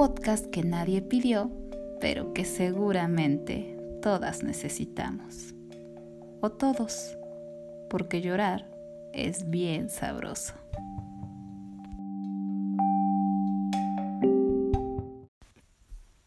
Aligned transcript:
podcast 0.00 0.46
que 0.46 0.62
nadie 0.62 1.02
pidió, 1.02 1.50
pero 2.00 2.32
que 2.32 2.46
seguramente 2.46 3.76
todas 4.00 4.42
necesitamos. 4.42 5.54
O 6.40 6.52
todos, 6.52 7.18
porque 7.90 8.22
llorar 8.22 8.66
es 9.12 9.50
bien 9.50 9.90
sabroso. 9.90 10.54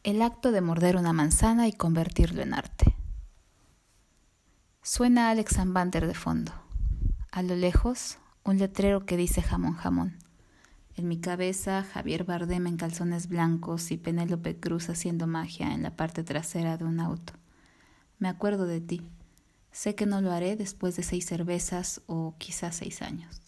El 0.04 0.21
acto 0.21 0.52
de 0.52 0.62
morder 0.62 0.96
una 0.96 1.12
manzana 1.12 1.68
y 1.68 1.74
convertirlo 1.74 2.44
en 2.44 2.54
arte. 2.54 2.96
Suena 4.84 5.32
Alex 5.32 5.58
Ambander 5.58 6.05
de 6.05 6.14
fondo. 6.14 6.52
A 7.32 7.42
lo 7.42 7.55
lejos, 7.55 8.20
un 8.46 8.60
letrero 8.60 9.08
que 9.08 9.18
dice 9.18 9.42
jamón 9.42 9.74
jamón. 9.74 10.23
En 10.96 11.07
mi 11.07 11.20
cabeza, 11.20 11.83
Javier 11.83 12.24
Bardem 12.24 12.68
en 12.68 12.78
calzones 12.78 13.28
blancos 13.28 13.89
y 13.92 13.97
Penélope 13.97 14.60
Cruz 14.60 14.89
haciendo 14.89 15.25
magia 15.25 15.74
en 15.74 15.82
la 15.82 15.96
parte 15.96 16.24
trasera 16.24 16.78
de 16.78 16.86
un 16.86 17.00
auto. 17.00 17.33
Me 18.19 18.28
acuerdo 18.28 18.68
de 18.68 18.79
ti. 18.79 19.02
Sé 19.71 19.96
que 19.96 20.06
no 20.06 20.21
lo 20.21 20.32
haré 20.32 20.56
después 20.56 20.96
de 20.96 21.02
seis 21.02 21.25
cervezas 21.25 22.02
o 22.06 22.36
quizás 22.38 22.75
seis 22.75 23.02
años. 23.02 23.42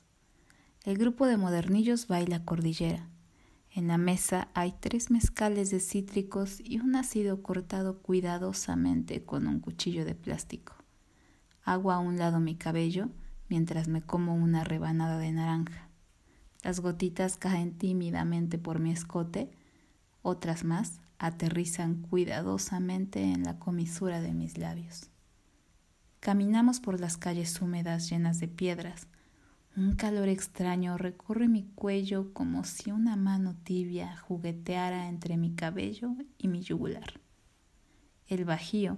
El 0.85 0.97
grupo 0.97 1.27
de 1.27 1.37
modernillos 1.37 2.07
baila 2.07 2.43
cordillera. 2.43 3.07
En 3.71 3.87
la 3.87 3.99
mesa 3.99 4.47
hay 4.55 4.73
tres 4.79 5.11
mezcales 5.11 5.69
de 5.69 5.79
cítricos 5.79 6.59
y 6.59 6.79
un 6.79 6.95
ácido 6.95 7.43
cortado 7.43 7.99
cuidadosamente 7.99 9.23
con 9.23 9.47
un 9.47 9.59
cuchillo 9.59 10.03
de 10.03 10.15
plástico. 10.15 10.73
Hago 11.63 11.91
a 11.91 11.99
un 11.99 12.17
lado 12.17 12.39
mi 12.39 12.55
cabello 12.55 13.09
mientras 13.49 13.87
me 13.87 14.01
como 14.01 14.33
una 14.33 14.63
rebanada 14.63 15.19
de 15.19 15.31
naranja. 15.31 15.84
Las 16.65 16.79
gotitas 16.79 17.37
caen 17.37 17.77
tímidamente 17.77 18.57
por 18.57 18.79
mi 18.79 18.89
escote, 18.89 19.51
otras 20.23 20.63
más 20.63 20.99
aterrizan 21.19 22.01
cuidadosamente 22.01 23.21
en 23.21 23.43
la 23.43 23.59
comisura 23.59 24.19
de 24.19 24.33
mis 24.33 24.57
labios. 24.57 25.11
Caminamos 26.21 26.79
por 26.79 26.99
las 26.99 27.17
calles 27.17 27.61
húmedas 27.61 28.09
llenas 28.09 28.39
de 28.39 28.47
piedras, 28.47 29.05
un 29.77 29.93
calor 29.93 30.27
extraño 30.27 30.97
recorre 30.97 31.47
mi 31.47 31.65
cuello 31.75 32.33
como 32.33 32.63
si 32.63 32.89
una 32.89 33.15
mano 33.15 33.55
tibia 33.63 34.17
jugueteara 34.17 35.07
entre 35.07 35.37
mi 35.37 35.53
cabello 35.53 36.15
y 36.39 36.47
mi 36.47 36.63
yugular. 36.63 37.21
El 38.25 38.43
bajío 38.43 38.97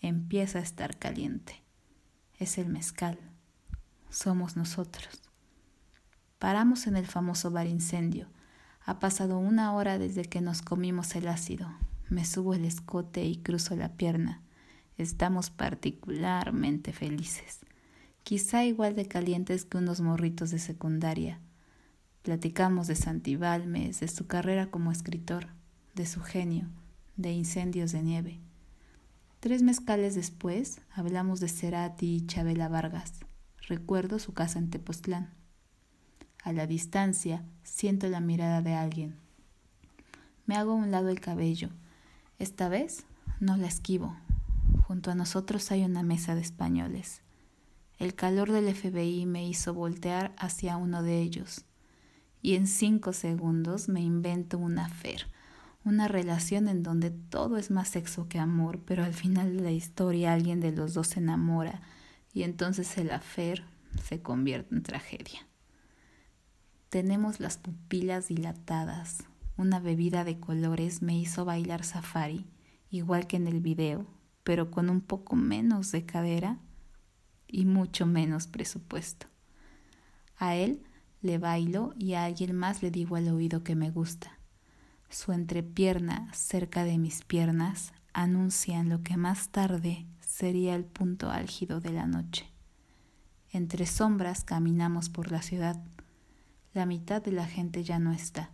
empieza 0.00 0.58
a 0.58 0.62
estar 0.62 0.98
caliente. 0.98 1.62
Es 2.36 2.58
el 2.58 2.66
mezcal. 2.66 3.20
Somos 4.10 4.56
nosotros. 4.56 5.22
Paramos 6.38 6.86
en 6.86 6.96
el 6.96 7.06
famoso 7.06 7.50
bar 7.50 7.66
incendio. 7.66 8.28
Ha 8.84 8.98
pasado 9.00 9.38
una 9.38 9.72
hora 9.72 9.98
desde 9.98 10.24
que 10.24 10.40
nos 10.40 10.62
comimos 10.62 11.14
el 11.16 11.28
ácido. 11.28 11.68
Me 12.08 12.24
subo 12.24 12.54
el 12.54 12.64
escote 12.64 13.24
y 13.24 13.36
cruzo 13.36 13.76
la 13.76 13.96
pierna. 13.96 14.42
Estamos 14.96 15.50
particularmente 15.50 16.92
felices 16.92 17.60
quizá 18.26 18.64
igual 18.64 18.96
de 18.96 19.06
calientes 19.06 19.64
que 19.64 19.78
unos 19.78 20.00
morritos 20.00 20.50
de 20.50 20.58
secundaria. 20.58 21.38
Platicamos 22.22 22.88
de 22.88 22.96
Santibalmes, 22.96 24.00
de 24.00 24.08
su 24.08 24.26
carrera 24.26 24.68
como 24.68 24.90
escritor, 24.90 25.46
de 25.94 26.06
su 26.06 26.22
genio, 26.22 26.66
de 27.16 27.30
incendios 27.30 27.92
de 27.92 28.02
nieve. 28.02 28.40
Tres 29.38 29.62
mezcales 29.62 30.16
después 30.16 30.80
hablamos 30.90 31.38
de 31.38 31.46
Cerati 31.46 32.16
y 32.16 32.26
Chabela 32.26 32.68
Vargas. 32.68 33.12
Recuerdo 33.68 34.18
su 34.18 34.34
casa 34.34 34.58
en 34.58 34.70
Tepoztlán. 34.70 35.32
A 36.46 36.52
la 36.52 36.68
distancia 36.68 37.44
siento 37.64 38.08
la 38.08 38.20
mirada 38.20 38.62
de 38.62 38.72
alguien. 38.72 39.16
Me 40.46 40.54
hago 40.54 40.70
a 40.70 40.76
un 40.76 40.92
lado 40.92 41.08
el 41.08 41.18
cabello. 41.18 41.70
Esta 42.38 42.68
vez 42.68 43.04
no 43.40 43.56
la 43.56 43.66
esquivo. 43.66 44.16
Junto 44.86 45.10
a 45.10 45.16
nosotros 45.16 45.72
hay 45.72 45.82
una 45.82 46.04
mesa 46.04 46.36
de 46.36 46.42
españoles. 46.42 47.22
El 47.98 48.14
calor 48.14 48.52
del 48.52 48.72
FBI 48.72 49.26
me 49.26 49.44
hizo 49.44 49.74
voltear 49.74 50.36
hacia 50.38 50.76
uno 50.76 51.02
de 51.02 51.20
ellos 51.20 51.64
y 52.42 52.54
en 52.54 52.68
cinco 52.68 53.12
segundos 53.12 53.88
me 53.88 54.02
invento 54.02 54.56
una 54.56 54.88
fer, 54.88 55.26
una 55.84 56.06
relación 56.06 56.68
en 56.68 56.84
donde 56.84 57.10
todo 57.10 57.56
es 57.56 57.72
más 57.72 57.88
sexo 57.88 58.28
que 58.28 58.38
amor, 58.38 58.78
pero 58.86 59.02
al 59.02 59.14
final 59.14 59.56
de 59.56 59.64
la 59.64 59.72
historia 59.72 60.32
alguien 60.32 60.60
de 60.60 60.70
los 60.70 60.94
dos 60.94 61.08
se 61.08 61.18
enamora 61.18 61.82
y 62.32 62.44
entonces 62.44 62.98
el 62.98 63.10
afer 63.10 63.64
se 64.00 64.22
convierte 64.22 64.76
en 64.76 64.84
tragedia. 64.84 65.40
Tenemos 66.96 67.40
las 67.40 67.58
pupilas 67.58 68.28
dilatadas, 68.28 69.24
una 69.58 69.80
bebida 69.80 70.24
de 70.24 70.40
colores 70.40 71.02
me 71.02 71.14
hizo 71.14 71.44
bailar 71.44 71.84
safari, 71.84 72.46
igual 72.88 73.26
que 73.26 73.36
en 73.36 73.46
el 73.46 73.60
video, 73.60 74.06
pero 74.44 74.70
con 74.70 74.88
un 74.88 75.02
poco 75.02 75.36
menos 75.36 75.92
de 75.92 76.06
cadera 76.06 76.58
y 77.48 77.66
mucho 77.66 78.06
menos 78.06 78.46
presupuesto. 78.46 79.26
A 80.38 80.54
él 80.54 80.84
le 81.20 81.36
bailo 81.36 81.92
y 81.98 82.14
a 82.14 82.24
alguien 82.24 82.56
más 82.56 82.82
le 82.82 82.90
digo 82.90 83.16
al 83.16 83.28
oído 83.28 83.62
que 83.62 83.74
me 83.74 83.90
gusta. 83.90 84.38
Su 85.10 85.32
entrepierna 85.32 86.32
cerca 86.32 86.84
de 86.84 86.96
mis 86.96 87.24
piernas 87.24 87.92
anuncian 88.14 88.88
lo 88.88 89.02
que 89.02 89.18
más 89.18 89.50
tarde 89.50 90.06
sería 90.20 90.74
el 90.74 90.86
punto 90.86 91.28
álgido 91.28 91.78
de 91.82 91.90
la 91.90 92.06
noche. 92.06 92.46
Entre 93.52 93.84
sombras 93.84 94.44
caminamos 94.44 95.10
por 95.10 95.30
la 95.30 95.42
ciudad. 95.42 95.78
La 96.76 96.84
mitad 96.84 97.22
de 97.22 97.32
la 97.32 97.46
gente 97.46 97.84
ya 97.84 97.98
no 97.98 98.12
está. 98.12 98.50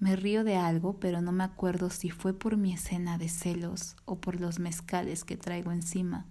Me 0.00 0.16
río 0.16 0.42
de 0.42 0.56
algo, 0.56 0.98
pero 0.98 1.20
no 1.20 1.30
me 1.30 1.44
acuerdo 1.44 1.88
si 1.88 2.10
fue 2.10 2.36
por 2.36 2.56
mi 2.56 2.72
escena 2.72 3.16
de 3.16 3.28
celos 3.28 3.94
o 4.06 4.16
por 4.16 4.40
los 4.40 4.58
mezcales 4.58 5.22
que 5.22 5.36
traigo 5.36 5.70
encima. 5.70 6.26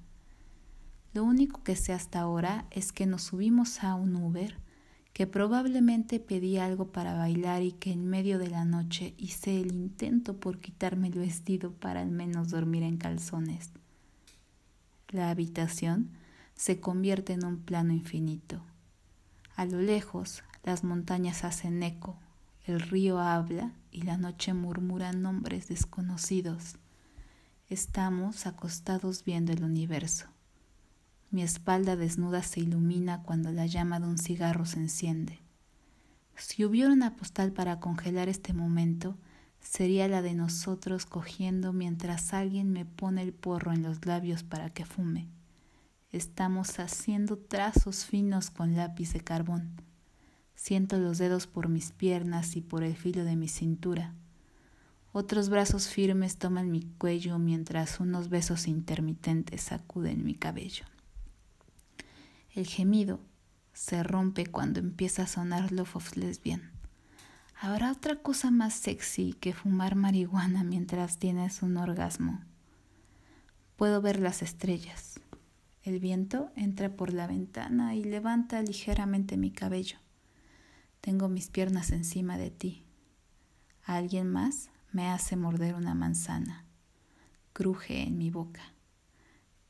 Lo 1.14 1.24
único 1.24 1.64
que 1.64 1.78
sé 1.78 1.94
hasta 1.94 2.20
ahora 2.20 2.66
es 2.72 2.92
que 2.92 3.06
nos 3.06 3.24
subimos 3.24 3.86
a 3.86 3.96
un 3.96 4.18
Uber, 4.18 4.58
que 5.14 5.26
probablemente 5.26 6.20
pedí 6.20 6.58
algo 6.58 6.92
para 6.92 7.14
bailar 7.14 7.62
y 7.62 7.72
que 7.72 7.94
en 7.94 8.06
medio 8.06 8.38
de 8.38 8.50
la 8.50 8.66
noche 8.66 9.14
hice 9.18 9.62
el 9.62 9.72
intento 9.72 10.42
por 10.42 10.60
quitarme 10.60 11.08
el 11.08 11.20
vestido 11.20 11.72
para 11.72 12.02
al 12.02 12.12
menos 12.12 12.50
dormir 12.50 12.84
en 12.84 12.98
calzones. 12.98 13.72
La 15.08 15.30
habitación 15.30 16.10
se 16.54 16.82
convierte 16.82 17.32
en 17.32 17.46
un 17.46 17.60
plano 17.60 17.94
infinito. 17.94 18.62
A 19.56 19.64
lo 19.64 19.80
lejos 19.80 20.44
las 20.64 20.84
montañas 20.84 21.44
hacen 21.44 21.84
eco, 21.84 22.18
el 22.66 22.80
río 22.80 23.20
habla 23.20 23.74
y 23.92 24.04
la 24.04 24.18
noche 24.18 24.54
murmura 24.54 25.12
nombres 25.12 25.68
desconocidos. 25.68 26.78
Estamos 27.68 28.48
acostados 28.48 29.26
viendo 29.26 29.52
el 29.52 29.64
universo. 29.64 30.28
Mi 31.30 31.44
espalda 31.44 31.96
desnuda 31.96 32.44
se 32.44 32.62
ilumina 32.62 33.24
cuando 33.24 33.52
la 33.52 33.66
llama 33.66 34.00
de 34.00 34.08
un 34.08 34.18
cigarro 34.18 34.66
se 34.66 34.80
enciende. 34.80 35.40
Si 36.38 36.64
hubiera 36.64 36.92
una 36.92 37.16
postal 37.16 37.52
para 37.52 37.80
congelar 37.80 38.30
este 38.30 38.54
momento, 38.54 39.18
sería 39.60 40.08
la 40.08 40.22
de 40.22 40.34
nosotros 40.34 41.06
cogiendo 41.06 41.74
mientras 41.74 42.34
alguien 42.34 42.72
me 42.72 42.86
pone 42.86 43.22
el 43.22 43.34
porro 43.34 43.74
en 43.74 43.84
los 43.84 44.06
labios 44.06 44.44
para 44.44 44.70
que 44.70 44.86
fume. 44.86 45.28
Estamos 46.12 46.80
haciendo 46.80 47.38
trazos 47.38 48.06
finos 48.06 48.50
con 48.50 48.76
lápiz 48.76 49.14
de 49.14 49.22
carbón. 49.22 49.82
Siento 50.56 50.98
los 50.98 51.18
dedos 51.18 51.48
por 51.48 51.70
mis 51.70 51.92
piernas 51.92 52.56
y 52.56 52.62
por 52.62 52.84
el 52.84 52.96
filo 52.96 53.26
de 53.26 53.36
mi 53.36 53.48
cintura. 53.48 54.14
Otros 55.12 55.50
brazos 55.50 55.88
firmes 55.88 56.38
toman 56.38 56.72
mi 56.72 56.84
cuello 56.98 57.38
mientras 57.38 58.00
unos 58.00 58.30
besos 58.30 58.68
intermitentes 58.68 59.62
sacuden 59.62 60.24
mi 60.24 60.34
cabello. 60.34 60.86
El 62.54 62.66
gemido 62.68 63.20
se 63.74 64.04
rompe 64.04 64.46
cuando 64.46 64.80
empieza 64.80 65.24
a 65.24 65.28
sonar 65.28 65.72
Love 65.72 65.96
of 65.96 66.18
Lesbian. 66.18 66.72
¿Habrá 67.60 67.92
otra 67.92 68.18
cosa 68.18 68.52
más 68.52 68.74
sexy 68.74 69.34
que 69.34 69.54
fumar 69.54 69.96
marihuana 69.96 70.64
mientras 70.64 71.18
tienes 71.18 71.62
un 71.62 71.78
orgasmo? 71.78 72.42
Puedo 73.76 74.02
ver 74.02 74.20
las 74.20 74.42
estrellas. 74.42 75.20
El 75.84 76.00
viento 76.00 76.52
entra 76.56 76.96
por 76.96 77.14
la 77.14 77.28
ventana 77.28 77.96
y 77.96 78.04
levanta 78.04 78.62
ligeramente 78.62 79.38
mi 79.38 79.52
cabello. 79.52 79.98
Tengo 81.04 81.28
mis 81.28 81.50
piernas 81.50 81.92
encima 81.92 82.38
de 82.38 82.50
ti. 82.50 82.86
Alguien 83.84 84.32
más 84.32 84.70
me 84.94 85.10
hace 85.10 85.36
morder 85.36 85.76
una 85.76 85.94
manzana. 85.94 86.64
Cruje 87.52 88.04
en 88.04 88.18
mi 88.18 88.30
boca. 88.30 88.72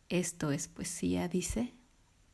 Esto 0.09 0.51
es 0.51 0.67
poesía, 0.67 1.27
dice 1.27 1.73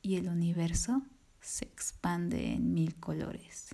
y 0.01 0.15
el 0.17 0.27
universo 0.27 1.01
se 1.39 1.63
expande 1.63 2.51
en 2.51 2.73
mil 2.73 2.95
colores. 2.95 3.69